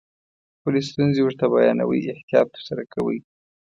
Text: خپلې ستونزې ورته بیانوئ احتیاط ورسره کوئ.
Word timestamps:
خپلې 0.57 0.79
ستونزې 0.89 1.21
ورته 1.23 1.45
بیانوئ 1.53 2.01
احتیاط 2.13 2.47
ورسره 2.51 2.83
کوئ. 2.93 3.17